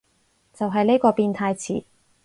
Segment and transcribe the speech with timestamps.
[0.51, 1.83] 就係呢個變態詞